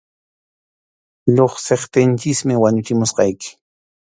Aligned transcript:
Lluqsiptinchikmi 1.33 2.55
wañuchimusqayki. 2.61 3.49